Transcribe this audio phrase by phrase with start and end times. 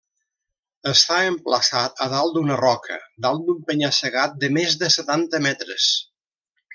[0.91, 5.91] Està emplaçat a dalt d'una roca, dalt d'un penya-segat de més de setanta metres.